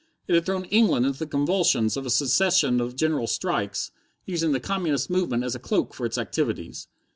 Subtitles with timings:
[0.27, 3.91] It had thrown England into the convulsions of a succession of general strikes,
[4.25, 6.87] using the communist movement as a cloak for its activities.